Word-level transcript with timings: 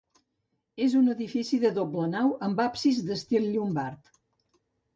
És 0.85 0.95
un 1.01 1.11
edifici 1.13 1.59
de 1.65 1.71
doble 1.75 2.07
nau 2.15 2.33
amb 2.49 2.65
absis 2.67 3.05
d'estil 3.11 3.49
llombard. 3.53 4.13